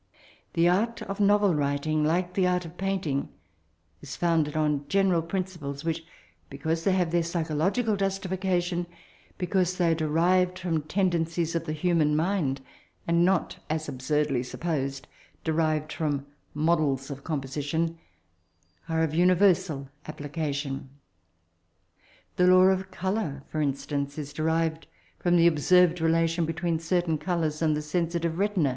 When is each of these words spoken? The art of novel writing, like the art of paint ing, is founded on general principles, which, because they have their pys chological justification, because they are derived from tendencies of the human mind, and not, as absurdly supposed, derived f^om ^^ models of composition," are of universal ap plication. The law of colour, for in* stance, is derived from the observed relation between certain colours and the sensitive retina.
The 0.53 0.67
art 0.67 1.03
of 1.03 1.19
novel 1.19 1.53
writing, 1.53 2.03
like 2.03 2.33
the 2.33 2.47
art 2.47 2.65
of 2.65 2.75
paint 2.75 3.05
ing, 3.05 3.29
is 4.01 4.15
founded 4.15 4.57
on 4.57 4.87
general 4.87 5.21
principles, 5.21 5.85
which, 5.85 6.03
because 6.49 6.83
they 6.83 6.93
have 6.93 7.11
their 7.11 7.21
pys 7.21 7.45
chological 7.45 7.95
justification, 7.95 8.87
because 9.37 9.77
they 9.77 9.91
are 9.91 9.93
derived 9.93 10.57
from 10.57 10.81
tendencies 10.81 11.53
of 11.53 11.65
the 11.65 11.71
human 11.73 12.15
mind, 12.15 12.61
and 13.07 13.23
not, 13.23 13.57
as 13.69 13.87
absurdly 13.87 14.41
supposed, 14.41 15.07
derived 15.43 15.91
f^om 15.91 16.13
^^ 16.21 16.25
models 16.55 17.11
of 17.11 17.23
composition," 17.23 17.99
are 18.89 19.03
of 19.03 19.13
universal 19.13 19.87
ap 20.07 20.17
plication. 20.17 20.87
The 22.37 22.47
law 22.47 22.63
of 22.69 22.89
colour, 22.89 23.43
for 23.51 23.61
in* 23.61 23.75
stance, 23.75 24.17
is 24.17 24.33
derived 24.33 24.87
from 25.19 25.35
the 25.35 25.45
observed 25.45 26.01
relation 26.01 26.47
between 26.47 26.79
certain 26.79 27.19
colours 27.19 27.61
and 27.61 27.77
the 27.77 27.83
sensitive 27.83 28.39
retina. 28.39 28.69